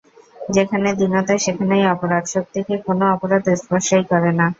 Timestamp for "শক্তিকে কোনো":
2.33-3.03